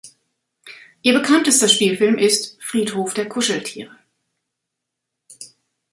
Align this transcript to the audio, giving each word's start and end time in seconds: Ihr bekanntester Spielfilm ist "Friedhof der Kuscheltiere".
Ihr 1.03 1.13
bekanntester 1.13 1.67
Spielfilm 1.67 2.17
ist 2.17 2.57
"Friedhof 2.59 3.13
der 3.13 3.29
Kuscheltiere". 3.29 3.95